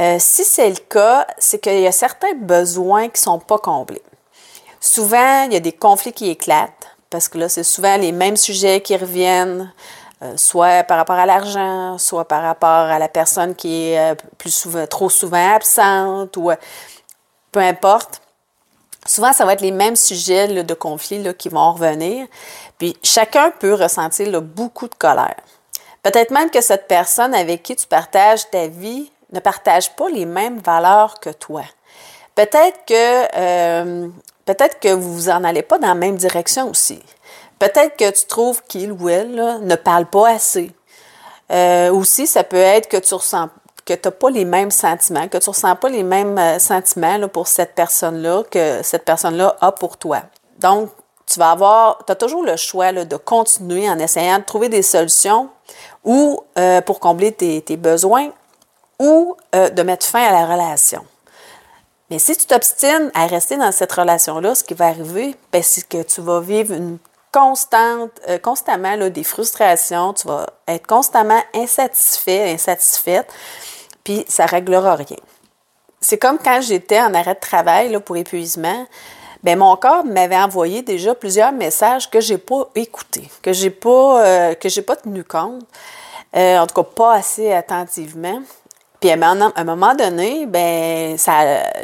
euh, 0.00 0.16
si 0.18 0.44
c'est 0.44 0.70
le 0.70 0.76
cas, 0.76 1.26
c'est 1.38 1.60
qu'il 1.60 1.80
y 1.80 1.86
a 1.86 1.92
certains 1.92 2.34
besoins 2.34 3.08
qui 3.08 3.20
ne 3.20 3.24
sont 3.24 3.38
pas 3.38 3.58
comblés. 3.58 4.02
Souvent, 4.80 5.44
il 5.44 5.52
y 5.52 5.56
a 5.56 5.60
des 5.60 5.72
conflits 5.72 6.12
qui 6.12 6.30
éclatent 6.30 6.88
parce 7.14 7.28
que 7.28 7.38
là, 7.38 7.48
c'est 7.48 7.62
souvent 7.62 7.96
les 7.96 8.10
mêmes 8.10 8.36
sujets 8.36 8.80
qui 8.80 8.96
reviennent, 8.96 9.72
euh, 10.24 10.36
soit 10.36 10.82
par 10.84 10.96
rapport 10.96 11.16
à 11.16 11.26
l'argent, 11.26 11.98
soit 11.98 12.26
par 12.26 12.42
rapport 12.42 12.68
à 12.68 12.98
la 12.98 13.08
personne 13.08 13.54
qui 13.54 13.90
est 13.90 14.12
euh, 14.12 14.14
plus 14.38 14.54
souvent, 14.54 14.86
trop 14.86 15.10
souvent 15.10 15.54
absente 15.54 16.36
ou 16.36 16.50
peu 17.52 17.60
importe. 17.60 18.20
Souvent, 19.06 19.32
ça 19.32 19.44
va 19.44 19.52
être 19.52 19.60
les 19.60 19.70
mêmes 19.70 19.96
sujets 19.96 20.64
de 20.64 20.74
conflit 20.74 21.22
qui 21.36 21.48
vont 21.48 21.72
revenir. 21.72 22.26
Puis 22.78 22.96
chacun 23.02 23.50
peut 23.50 23.74
ressentir 23.74 24.40
beaucoup 24.40 24.88
de 24.88 24.94
colère. 24.94 25.36
Peut-être 26.02 26.30
même 26.30 26.50
que 26.50 26.60
cette 26.60 26.88
personne 26.88 27.34
avec 27.34 27.62
qui 27.62 27.76
tu 27.76 27.86
partages 27.86 28.48
ta 28.50 28.66
vie 28.66 29.10
ne 29.32 29.40
partage 29.40 29.94
pas 29.96 30.08
les 30.08 30.26
mêmes 30.26 30.58
valeurs 30.58 31.18
que 31.20 31.30
toi. 31.30 31.62
Peut-être 32.34 32.84
que, 32.86 33.36
euh, 33.36 34.08
peut-être 34.44 34.80
que 34.80 34.92
vous 34.92 35.28
en 35.28 35.44
allez 35.44 35.62
pas 35.62 35.78
dans 35.78 35.88
la 35.88 35.94
même 35.94 36.16
direction 36.16 36.68
aussi. 36.68 37.02
Peut-être 37.64 37.96
que 37.96 38.10
tu 38.10 38.26
trouves 38.26 38.62
qu'il 38.68 38.92
ou 38.92 39.08
elle 39.08 39.58
ne 39.62 39.74
parle 39.74 40.04
pas 40.04 40.28
assez. 40.28 40.70
Euh, 41.50 41.90
aussi, 41.92 42.26
ça 42.26 42.44
peut 42.44 42.56
être 42.56 42.88
que 42.90 42.98
tu 42.98 43.14
ressens 43.14 43.48
que 43.86 43.94
tu 43.94 44.06
n'as 44.06 44.12
pas 44.12 44.28
les 44.28 44.44
mêmes 44.44 44.70
sentiments, 44.70 45.28
que 45.28 45.38
tu 45.38 45.48
ne 45.48 45.54
ressens 45.54 45.76
pas 45.76 45.88
les 45.88 46.02
mêmes 46.02 46.36
euh, 46.36 46.58
sentiments 46.58 47.26
pour 47.28 47.48
cette 47.48 47.74
personne-là 47.74 48.42
que 48.50 48.82
cette 48.82 49.06
personne-là 49.06 49.56
a 49.62 49.72
pour 49.72 49.96
toi. 49.96 50.20
Donc, 50.58 50.90
tu 51.24 51.38
vas 51.38 51.52
avoir, 51.52 52.04
tu 52.04 52.12
as 52.12 52.16
toujours 52.16 52.44
le 52.44 52.56
choix 52.56 52.92
de 52.92 53.16
continuer 53.16 53.88
en 53.88 53.98
essayant 53.98 54.40
de 54.40 54.44
trouver 54.44 54.68
des 54.68 54.82
solutions 54.82 55.48
ou 56.04 56.42
pour 56.84 57.00
combler 57.00 57.32
tes, 57.32 57.76
besoins 57.78 58.28
ou 58.98 59.36
euh, 59.54 59.70
de 59.70 59.82
mettre 59.82 60.04
fin 60.04 60.22
à 60.22 60.32
la 60.32 60.44
relation. 60.44 61.04
Mais 62.10 62.18
si 62.18 62.36
tu 62.36 62.44
t'obstines 62.44 63.10
à 63.14 63.26
rester 63.26 63.56
dans 63.56 63.72
cette 63.72 63.92
relation-là, 63.92 64.54
ce 64.54 64.64
qui 64.64 64.74
va 64.74 64.88
arriver, 64.88 65.34
ben, 65.50 65.62
c'est 65.62 65.88
que 65.88 66.02
tu 66.02 66.20
vas 66.20 66.40
vivre 66.40 66.74
une 66.74 66.98
constante, 67.34 68.12
euh, 68.28 68.38
constamment 68.38 68.96
des 69.08 69.24
frustrations, 69.24 70.12
tu 70.12 70.28
vas 70.28 70.46
être 70.68 70.86
constamment 70.86 71.42
insatisfait, 71.52 72.52
insatisfaite, 72.52 73.26
puis 74.04 74.24
ça 74.28 74.44
ne 74.44 74.50
réglera 74.50 74.94
rien. 74.94 75.16
C'est 76.00 76.16
comme 76.16 76.38
quand 76.38 76.60
j'étais 76.60 77.00
en 77.00 77.12
arrêt 77.12 77.34
de 77.34 77.40
travail 77.40 77.90
là, 77.90 77.98
pour 77.98 78.16
épuisement, 78.16 78.86
ben 79.42 79.58
mon 79.58 79.74
corps 79.76 80.04
m'avait 80.04 80.38
envoyé 80.38 80.82
déjà 80.82 81.14
plusieurs 81.16 81.50
messages 81.50 82.08
que 82.08 82.20
j'ai 82.20 82.38
pas 82.38 82.68
écoutés, 82.76 83.28
que 83.42 83.52
j'ai 83.52 83.70
pas 83.70 84.24
euh, 84.24 84.54
pas 84.86 84.96
tenu 84.96 85.24
compte, 85.24 85.64
en 86.34 86.66
tout 86.68 86.82
cas 86.82 86.88
pas 86.88 87.14
assez 87.14 87.52
attentivement. 87.52 88.42
Puis 89.00 89.10
à 89.10 89.14
un 89.14 89.64
moment 89.64 89.94
donné, 89.94 90.46
ben 90.46 91.16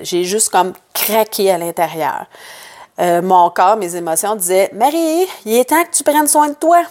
j'ai 0.03 0.25
juste 0.25 0.51
comme 0.51 0.75
craqué 0.95 1.51
à 1.51 1.59
l'intérieur. 1.59 2.27
Euh, 3.01 3.23
mon 3.23 3.49
corps, 3.51 3.77
mes 3.77 3.97
émotions 3.97 4.37
disaient 4.37 4.71
Marie, 4.75 5.27
il 5.47 5.57
est 5.57 5.71
temps 5.71 5.83
que 5.85 5.91
tu 5.91 6.05
prennes 6.05 6.29
soin 6.29 6.49
de 6.49 6.55
toi. 6.55 6.83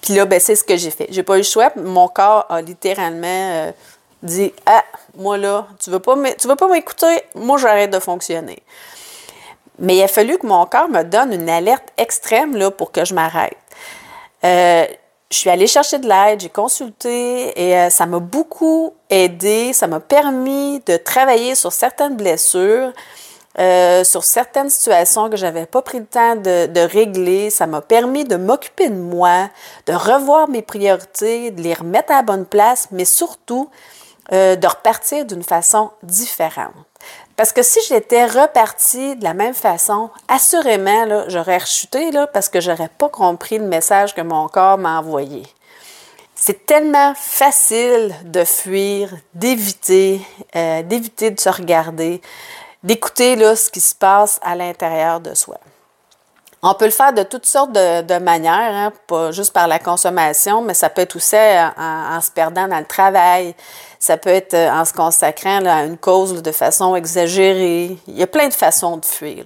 Puis 0.00 0.14
là, 0.14 0.26
ben, 0.26 0.38
c'est 0.38 0.54
ce 0.54 0.62
que 0.62 0.76
j'ai 0.76 0.90
fait. 0.90 1.08
J'ai 1.10 1.24
pas 1.24 1.34
eu 1.34 1.38
le 1.38 1.42
choix. 1.42 1.72
Mon 1.76 2.06
corps 2.06 2.46
a 2.48 2.62
littéralement 2.62 3.26
euh, 3.26 3.72
dit 4.22 4.52
Ah, 4.64 4.84
moi 5.16 5.38
là, 5.38 5.66
tu 5.82 5.90
veux 5.90 5.98
pas 5.98 6.14
m'écouter, 6.14 7.22
moi 7.34 7.58
j'arrête 7.58 7.90
de 7.90 7.98
fonctionner. 7.98 8.62
Mais 9.80 9.96
il 9.96 10.02
a 10.02 10.08
fallu 10.08 10.38
que 10.38 10.46
mon 10.46 10.66
corps 10.66 10.88
me 10.88 11.02
donne 11.02 11.32
une 11.32 11.48
alerte 11.48 11.88
extrême 11.96 12.56
là, 12.56 12.70
pour 12.70 12.92
que 12.92 13.04
je 13.04 13.14
m'arrête. 13.14 13.56
Euh, 14.44 14.86
je 15.30 15.36
suis 15.36 15.50
allée 15.50 15.66
chercher 15.66 15.98
de 15.98 16.08
l'aide, 16.08 16.40
j'ai 16.40 16.48
consulté 16.48 17.52
et 17.60 17.90
ça 17.90 18.06
m'a 18.06 18.18
beaucoup 18.18 18.94
aidé. 19.10 19.72
Ça 19.72 19.86
m'a 19.86 20.00
permis 20.00 20.80
de 20.86 20.96
travailler 20.96 21.54
sur 21.54 21.70
certaines 21.72 22.16
blessures, 22.16 22.92
euh, 23.58 24.04
sur 24.04 24.24
certaines 24.24 24.70
situations 24.70 25.28
que 25.28 25.36
j'avais 25.36 25.66
pas 25.66 25.82
pris 25.82 25.98
le 25.98 26.06
temps 26.06 26.36
de, 26.36 26.66
de 26.66 26.80
régler. 26.80 27.50
Ça 27.50 27.66
m'a 27.66 27.80
permis 27.80 28.24
de 28.24 28.36
m'occuper 28.36 28.88
de 28.88 28.94
moi, 28.94 29.48
de 29.86 29.92
revoir 29.92 30.48
mes 30.48 30.62
priorités, 30.62 31.50
de 31.50 31.60
les 31.62 31.74
remettre 31.74 32.12
à 32.12 32.16
la 32.16 32.22
bonne 32.22 32.46
place, 32.46 32.88
mais 32.92 33.04
surtout 33.04 33.68
euh, 34.32 34.56
de 34.56 34.66
repartir 34.66 35.24
d'une 35.24 35.42
façon 35.42 35.90
différente. 36.02 36.74
Parce 37.34 37.52
que 37.52 37.62
si 37.62 37.78
j'étais 37.88 38.26
repartie 38.26 39.16
de 39.16 39.24
la 39.24 39.32
même 39.32 39.54
façon, 39.54 40.10
assurément, 40.28 41.24
j'aurais 41.28 41.58
rechuté 41.58 42.10
là, 42.10 42.26
parce 42.26 42.48
que 42.48 42.60
j'aurais 42.60 42.90
pas 42.98 43.08
compris 43.08 43.58
le 43.58 43.66
message 43.66 44.14
que 44.14 44.20
mon 44.20 44.48
corps 44.48 44.76
m'a 44.76 44.98
envoyé. 44.98 45.44
C'est 46.34 46.66
tellement 46.66 47.14
facile 47.16 48.14
de 48.24 48.44
fuir, 48.44 49.14
d'éviter, 49.34 50.20
euh, 50.54 50.82
d'éviter 50.82 51.30
de 51.30 51.40
se 51.40 51.48
regarder, 51.48 52.20
d'écouter 52.82 53.36
ce 53.56 53.70
qui 53.70 53.80
se 53.80 53.94
passe 53.94 54.38
à 54.42 54.54
l'intérieur 54.54 55.20
de 55.20 55.34
soi. 55.34 55.58
On 56.60 56.74
peut 56.74 56.86
le 56.86 56.90
faire 56.90 57.12
de 57.12 57.22
toutes 57.22 57.46
sortes 57.46 57.72
de, 57.72 58.18
manières, 58.18 58.74
hein, 58.74 58.92
pas 59.06 59.30
juste 59.30 59.52
par 59.52 59.68
la 59.68 59.78
consommation, 59.78 60.60
mais 60.60 60.74
ça 60.74 60.90
peut 60.90 61.02
être 61.02 61.14
aussi 61.14 61.36
en, 61.36 62.20
se 62.20 62.30
perdant 62.32 62.66
dans 62.66 62.78
le 62.78 62.84
travail. 62.84 63.54
Ça 64.00 64.16
peut 64.16 64.30
être 64.30 64.54
euh, 64.54 64.70
en 64.70 64.84
se 64.84 64.92
consacrant 64.92 65.64
à 65.66 65.84
une 65.84 65.98
cause 65.98 66.42
de 66.42 66.52
façon 66.52 66.96
exagérée. 66.96 67.96
Il 68.08 68.18
y 68.18 68.22
a 68.22 68.26
plein 68.26 68.48
de 68.48 68.54
façons 68.54 68.96
de 68.96 69.04
fuir. 69.04 69.44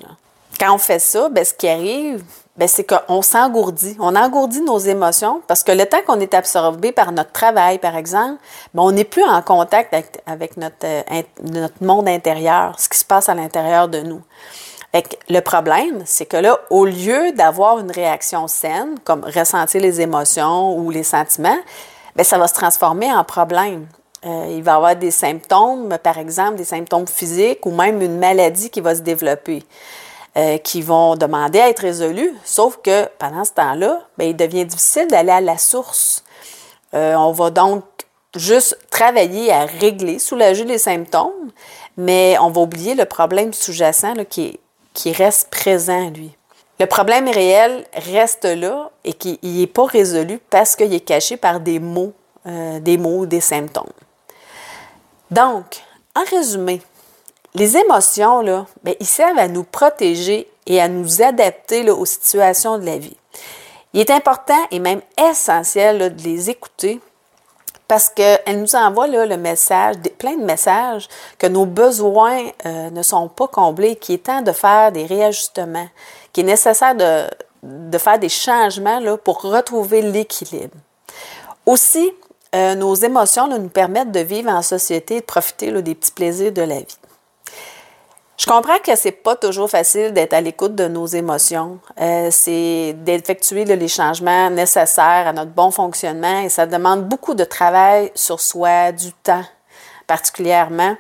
Quand 0.59 0.75
on 0.75 0.79
fait 0.79 0.99
ça, 0.99 1.29
ben, 1.29 1.45
ce 1.45 1.53
qui 1.53 1.69
arrive, 1.69 2.23
ben, 2.57 2.69
c'est 2.69 2.85
qu'on 2.85 3.23
s'engourdit. 3.23 3.97
On 3.99 4.15
engourdit 4.15 4.61
nos 4.61 4.79
émotions 4.79 5.43
parce 5.47 5.63
que 5.65 5.73
le 5.73 5.87
temps 5.87 6.03
qu'on 6.07 6.21
est 6.21 6.35
absorbé 6.35 6.93
par 6.93 7.13
notre 7.13 7.33
travail, 7.33 7.79
par 7.79 7.97
exemple, 7.97 8.41
ben, 8.75 8.83
on 8.83 8.93
n'est 8.93 9.05
plus 9.05 9.25
en 9.25 9.41
contact 9.43 9.95
avec, 10.27 10.57
notre, 10.57 10.85
euh, 10.85 11.23
notre 11.43 11.83
monde 11.83 12.09
intérieur, 12.09 12.79
ce 12.79 12.89
qui 12.89 12.99
se 12.99 13.05
passe 13.05 13.29
à 13.29 13.35
l'intérieur 13.35 13.89
de 13.89 14.01
nous 14.01 14.23
le 15.29 15.41
problème, 15.41 16.03
c'est 16.05 16.27
que 16.27 16.37
là, 16.37 16.59
au 16.71 16.85
lieu 16.85 17.33
d'avoir 17.33 17.79
une 17.79 17.91
réaction 17.91 18.47
saine, 18.47 18.97
comme 19.05 19.25
ressentir 19.25 19.81
les 19.81 20.01
émotions 20.01 20.77
ou 20.77 20.91
les 20.91 21.03
sentiments, 21.03 21.59
bien, 22.15 22.25
ça 22.25 22.39
va 22.39 22.47
se 22.47 22.55
transformer 22.55 23.13
en 23.13 23.25
problème. 23.25 23.87
Euh, 24.25 24.47
il 24.51 24.63
va 24.63 24.73
y 24.73 24.75
avoir 24.75 24.97
des 24.97 25.11
symptômes, 25.11 25.97
par 26.03 26.19
exemple, 26.19 26.57
des 26.57 26.65
symptômes 26.65 27.09
physiques 27.09 27.65
ou 27.65 27.71
même 27.71 28.03
une 28.03 28.19
maladie 28.19 28.71
qui 28.71 28.81
va 28.81 28.95
se 28.95 29.01
développer, 29.01 29.65
euh, 30.37 30.59
qui 30.59 30.83
vont 30.83 31.17
demander 31.17 31.61
à 31.61 31.69
être 31.69 31.81
résolus. 31.81 32.35
Sauf 32.45 32.79
que 32.83 33.07
pendant 33.19 33.45
ce 33.45 33.53
temps-là, 33.53 34.01
bien, 34.19 34.29
il 34.29 34.37
devient 34.37 34.65
difficile 34.65 35.09
d'aller 35.09 35.31
à 35.31 35.41
la 35.41 35.59
source. 35.59 36.25
Euh, 36.95 37.15
on 37.15 37.33
va 37.33 37.51
donc 37.51 37.85
juste 38.35 38.79
travailler 38.91 39.53
à 39.53 39.65
régler, 39.65 40.19
soulager 40.19 40.65
les 40.65 40.79
symptômes, 40.79 41.51
mais 41.97 42.37
on 42.41 42.51
va 42.51 42.61
oublier 42.63 42.95
le 42.95 43.05
problème 43.05 43.53
sous-jacent 43.53 44.25
qui 44.29 44.59
qui 44.95 45.13
reste 45.13 45.49
présent, 45.51 46.11
lui. 46.11 46.37
Le 46.81 46.87
problème 46.87 47.29
réel 47.29 47.85
reste 47.95 48.45
là 48.45 48.91
et 49.05 49.13
qui 49.13 49.39
n'est 49.43 49.67
pas 49.67 49.87
résolu 49.87 50.41
parce 50.51 50.75
qu'il 50.75 50.93
est 50.93 51.01
caché 51.01 51.37
par 51.37 51.61
des 51.61 51.79
mots, 51.79 52.13
euh, 52.47 52.81
des 52.81 52.99
mots, 52.99 53.27
des 53.27 53.41
symptômes. 53.41 53.93
Donc, 55.31 55.83
en 56.17 56.25
résumé, 56.25 56.83
les 57.55 57.77
émotions, 57.77 58.41
là, 58.41 58.67
bien, 58.83 58.95
ils 58.99 59.07
servent 59.07 59.39
à 59.39 59.49
nous 59.49 59.65
protéger 59.65 60.49
et 60.67 60.81
à 60.81 60.89
nous 60.89 61.23
adapter 61.23 61.89
aux 61.91 62.07
situations 62.07 62.79
de 62.79 62.87
la 62.87 62.99
vie. 62.99 63.17
Il 63.93 64.01
est 64.01 64.11
important 64.11 64.59
et 64.71 64.79
même 64.79 65.03
essentiel 65.19 66.17
de 66.17 66.23
les 66.23 66.49
écouter 66.49 67.01
parce 67.93 68.09
qu'elle 68.09 68.59
nous 68.59 68.75
envoie 68.75 69.07
le 69.07 69.37
message, 69.37 69.97
plein 70.17 70.37
de 70.37 70.45
messages 70.45 71.11
que 71.37 71.47
nos 71.47 71.67
besoins 71.67 72.43
euh, 72.65 72.89
ne 72.89 73.03
sont 73.03 73.29
pas 73.29 73.49
comblés, 73.49 73.97
qu'il 73.97 74.15
est 74.15 74.19
temps 74.25 74.41
de 74.41 74.53
faire 74.53 74.93
des 74.93 75.05
réajustements, 75.05 75.89
qu'il 76.33 76.45
est 76.45 76.53
nécessaire 76.53 76.95
de, 76.95 77.99
faire 77.99 78.19
des 78.19 78.31
changements 78.31 78.99
là, 78.99 79.19
pour 79.19 79.43
retrouver 79.43 80.01
l'équilibre. 80.01 80.75
Aussi, 81.67 82.11
euh, 82.55 82.75
nos 82.77 82.95
émotions 82.95 83.47
nous 83.47 83.69
permettent 83.69 84.13
de 84.13 84.21
vivre 84.21 84.51
en 84.51 84.63
société 84.63 85.17
et 85.17 85.21
de 85.21 85.27
profiter 85.27 85.71
des 85.83 85.95
petits 85.95 86.13
plaisirs 86.13 86.53
de 86.53 86.63
la 86.63 86.79
vie. 86.79 86.99
Je 88.43 88.47
comprends 88.49 88.81
que 88.85 88.97
c'est 88.97 89.13
pas 89.13 89.37
toujours 89.37 89.71
facile 89.71 90.13
d'être 90.13 90.33
à 90.33 90.41
l'écoute 90.41 90.75
de 90.75 90.89
nos 90.89 91.07
émotions. 91.07 91.79
Euh, 92.01 92.27
c'est 92.33 92.93
d'effectuer 92.99 93.65
les 93.65 93.87
changements 93.87 94.51
nécessaires 94.51 95.29
à 95.29 95.33
notre 95.33 95.53
bon 95.53 95.71
fonctionnement 95.71 96.41
et 96.41 96.49
ça 96.49 96.67
demande 96.67 97.05
beaucoup 97.05 97.35
de 97.35 97.45
travail 97.45 98.11
sur 98.17 98.41
soi, 98.41 98.91
du 98.91 99.13
temps 99.13 99.45
particulièrement. 100.09 100.97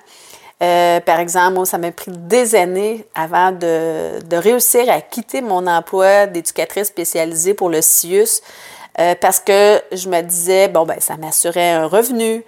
Euh, 0.62 1.00
par 1.00 1.18
exemple, 1.18 1.66
ça 1.66 1.78
m'a 1.78 1.90
pris 1.90 2.12
des 2.12 2.54
années 2.54 3.04
avant 3.16 3.50
de, 3.50 4.22
de, 4.22 4.36
réussir 4.36 4.88
à 4.88 5.00
quitter 5.00 5.42
mon 5.42 5.66
emploi 5.66 6.26
d'éducatrice 6.26 6.86
spécialisée 6.86 7.54
pour 7.54 7.70
le 7.70 7.82
CIUS 7.82 8.40
euh, 9.00 9.14
parce 9.20 9.40
que 9.40 9.82
je 9.90 10.08
me 10.08 10.20
disais, 10.20 10.68
bon, 10.68 10.84
ben, 10.84 11.00
ça 11.00 11.16
m'assurait 11.16 11.72
un 11.72 11.86
revenu, 11.86 12.44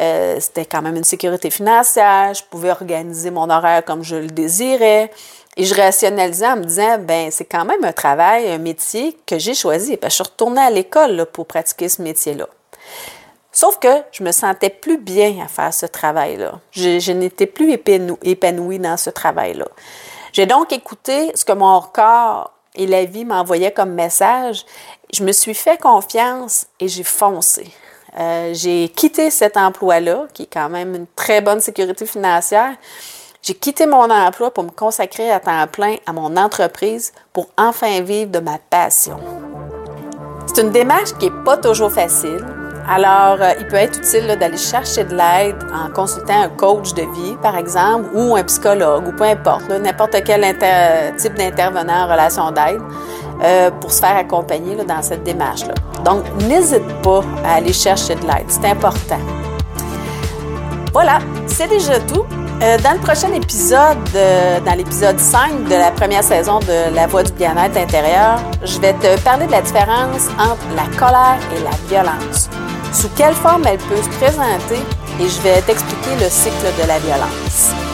euh, 0.00 0.36
c'était 0.40 0.66
quand 0.66 0.82
même 0.82 0.96
une 0.96 1.04
sécurité 1.04 1.50
financière, 1.50 2.34
je 2.34 2.42
pouvais 2.44 2.70
organiser 2.70 3.30
mon 3.30 3.48
horaire 3.48 3.84
comme 3.84 4.02
je 4.02 4.16
le 4.16 4.26
désirais. 4.26 5.10
Et 5.58 5.64
je 5.64 5.74
rationalisais 5.74 6.46
en 6.46 6.56
me 6.56 6.64
disant, 6.64 6.98
ben 6.98 7.30
c'est 7.30 7.46
quand 7.46 7.64
même 7.64 7.82
un 7.82 7.92
travail, 7.92 8.50
un 8.50 8.58
métier 8.58 9.16
que 9.26 9.38
j'ai 9.38 9.54
choisi. 9.54 9.96
Parce 9.96 10.12
que 10.12 10.18
je 10.18 10.24
suis 10.24 10.32
retournée 10.32 10.60
à 10.60 10.70
l'école 10.70 11.26
pour 11.32 11.46
pratiquer 11.46 11.88
ce 11.88 12.02
métier-là. 12.02 12.46
Sauf 13.52 13.78
que 13.78 13.88
je 14.12 14.22
me 14.22 14.32
sentais 14.32 14.68
plus 14.68 14.98
bien 14.98 15.42
à 15.42 15.48
faire 15.48 15.72
ce 15.72 15.86
travail-là. 15.86 16.60
Je, 16.72 17.12
n'étais 17.12 17.46
plus 17.46 17.72
épanouie 17.72 18.78
dans 18.78 18.98
ce 18.98 19.08
travail-là. 19.08 19.66
J'ai 20.34 20.44
donc 20.44 20.74
écouté 20.74 21.32
ce 21.34 21.46
que 21.46 21.52
mon 21.52 21.80
corps 21.80 22.52
et 22.74 22.86
la 22.86 23.06
vie 23.06 23.24
m'envoyaient 23.24 23.72
comme 23.72 23.94
message. 23.94 24.66
Je 25.10 25.24
me 25.24 25.32
suis 25.32 25.54
fait 25.54 25.80
confiance 25.80 26.66
et 26.80 26.88
j'ai 26.88 27.02
foncé. 27.02 27.72
Euh, 28.18 28.52
j'ai 28.54 28.88
quitté 28.88 29.30
cet 29.30 29.56
emploi-là, 29.56 30.26
qui 30.32 30.44
est 30.44 30.52
quand 30.52 30.68
même 30.68 30.94
une 30.94 31.06
très 31.14 31.40
bonne 31.40 31.60
sécurité 31.60 32.06
financière. 32.06 32.72
J'ai 33.42 33.54
quitté 33.54 33.86
mon 33.86 34.10
emploi 34.10 34.50
pour 34.52 34.64
me 34.64 34.70
consacrer 34.70 35.30
à 35.30 35.38
temps 35.38 35.66
plein 35.70 35.96
à 36.06 36.12
mon 36.12 36.36
entreprise 36.36 37.12
pour 37.32 37.48
enfin 37.58 38.00
vivre 38.00 38.30
de 38.30 38.38
ma 38.38 38.58
passion. 38.70 39.18
C'est 40.46 40.62
une 40.62 40.70
démarche 40.70 41.12
qui 41.18 41.26
n'est 41.26 41.44
pas 41.44 41.58
toujours 41.58 41.92
facile. 41.92 42.44
Alors, 42.88 43.42
euh, 43.42 43.52
il 43.58 43.66
peut 43.66 43.76
être 43.76 43.98
utile 43.98 44.36
d'aller 44.38 44.56
chercher 44.56 45.04
de 45.04 45.14
l'aide 45.14 45.56
en 45.74 45.92
consultant 45.92 46.42
un 46.42 46.48
coach 46.48 46.94
de 46.94 47.02
vie, 47.02 47.36
par 47.42 47.56
exemple, 47.56 48.08
ou 48.14 48.36
un 48.36 48.44
psychologue, 48.44 49.08
ou 49.08 49.12
peu 49.12 49.24
importe, 49.24 49.68
n'importe 49.68 50.16
quel 50.24 50.42
type 51.16 51.34
d'intervenant 51.34 52.04
en 52.04 52.12
relation 52.12 52.50
d'aide. 52.52 52.80
Euh, 53.42 53.70
pour 53.70 53.92
se 53.92 54.00
faire 54.00 54.16
accompagner 54.16 54.76
dans 54.76 55.02
cette 55.02 55.22
démarche-là. 55.22 55.74
Donc, 56.04 56.22
n'hésite 56.48 56.86
pas 57.02 57.20
à 57.44 57.56
aller 57.56 57.72
chercher 57.72 58.14
de 58.14 58.22
l'aide. 58.22 58.46
C'est 58.48 58.64
important. 58.64 59.18
Voilà, 60.92 61.18
c'est 61.46 61.68
déjà 61.68 62.00
tout. 62.00 62.24
Euh, 62.62 62.78
dans 62.78 62.92
le 62.92 62.98
prochain 63.00 63.30
épisode, 63.34 63.98
dans 64.64 64.74
l'épisode 64.74 65.18
5 65.18 65.64
de 65.64 65.74
la 65.74 65.90
première 65.90 66.24
saison 66.24 66.60
de 66.60 66.94
La 66.94 67.06
Voix 67.06 67.22
du 67.22 67.32
bien-être 67.32 67.76
intérieur, 67.76 68.38
je 68.64 68.80
vais 68.80 68.94
te 68.94 69.20
parler 69.22 69.46
de 69.46 69.52
la 69.52 69.60
différence 69.60 70.28
entre 70.38 70.64
la 70.74 70.96
colère 70.96 71.38
et 71.54 71.62
la 71.62 71.76
violence 71.90 72.48
sous 72.96 73.08
quelle 73.10 73.34
forme 73.34 73.64
elle 73.66 73.78
peut 73.78 74.02
se 74.02 74.08
présenter 74.18 74.80
et 75.20 75.28
je 75.28 75.40
vais 75.42 75.60
t'expliquer 75.62 76.14
le 76.18 76.30
cycle 76.30 76.66
de 76.80 76.88
la 76.88 76.98
violence. 76.98 77.85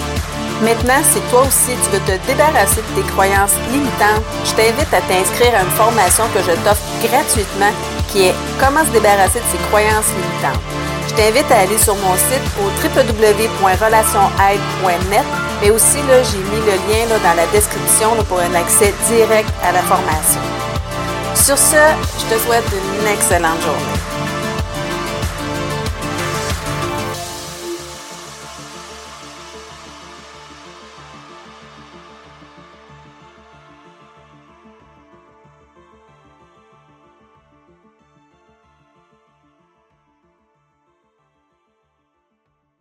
Maintenant, 0.63 1.03
si 1.03 1.19
toi 1.31 1.43
aussi 1.43 1.75
tu 1.83 1.91
veux 1.91 2.01
te 2.07 2.15
débarrasser 2.27 2.83
de 2.83 2.87
tes 3.03 3.09
croyances 3.11 3.55
limitantes, 3.73 4.23
je 4.45 4.53
t'invite 4.55 4.95
à 4.95 5.01
t'inscrire 5.03 5.53
à 5.59 5.63
une 5.63 5.71
formation 5.75 6.23
que 6.33 6.41
je 6.41 6.53
t'offre 6.63 6.83
gratuitement 7.03 7.73
qui 8.09 8.27
est 8.29 8.35
Comment 8.61 8.85
se 8.85 8.91
débarrasser 8.91 9.41
de 9.41 9.45
ses 9.51 9.59
croyances 9.71 10.07
limitantes. 10.15 10.63
Je 11.09 11.15
t'invite 11.15 11.51
à 11.51 11.59
aller 11.67 11.79
sur 11.79 11.97
mon 11.97 12.15
site 12.15 12.47
au 12.63 12.71
www.relationaide.net, 12.79 15.27
mais 15.61 15.71
aussi 15.71 16.01
là, 16.09 16.23
j'ai 16.23 16.39
mis 16.39 16.61
le 16.65 16.77
lien 16.87 17.07
dans 17.11 17.35
la 17.35 17.47
description 17.49 18.15
pour 18.29 18.39
un 18.39 18.55
accès 18.55 18.95
direct 19.09 19.51
à 19.65 19.73
la 19.73 19.83
formation. 19.83 20.41
Sur 21.35 21.59
ce, 21.59 21.75
je 22.21 22.27
te 22.33 22.39
souhaite 22.41 22.71
une 22.73 23.09
excellente 23.09 23.61
journée. 23.63 24.02